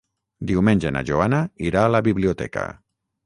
[0.51, 2.65] Diumenge na Joana irà a la biblioteca.